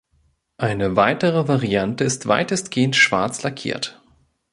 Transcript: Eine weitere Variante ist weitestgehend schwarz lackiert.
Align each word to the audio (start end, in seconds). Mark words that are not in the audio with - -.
Eine 0.57 0.95
weitere 0.95 1.47
Variante 1.47 2.03
ist 2.03 2.27
weitestgehend 2.27 2.95
schwarz 2.95 3.43
lackiert. 3.43 4.01